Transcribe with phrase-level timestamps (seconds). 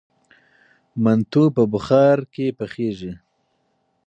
[1.03, 2.17] منتو په بخار
[2.57, 3.13] پخیږي.